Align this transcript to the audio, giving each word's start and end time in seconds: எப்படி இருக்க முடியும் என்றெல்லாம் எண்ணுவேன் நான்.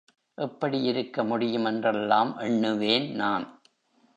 எப்படி 0.37 0.81
இருக்க 0.81 1.23
முடியும் 1.23 1.65
என்றெல்லாம் 1.65 2.37
எண்ணுவேன் 2.39 3.11
நான். 3.11 3.61